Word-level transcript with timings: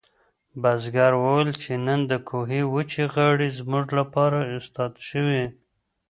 بزګر 0.61 1.11
وویل 1.17 1.51
چې 1.63 1.71
نن 1.85 1.99
د 2.11 2.13
کوهي 2.29 2.61
وچې 2.73 3.03
غاړې 3.13 3.47
زموږ 3.59 3.87
لپاره 3.99 4.39
استاد 4.57 4.93
شوې. 5.07 5.43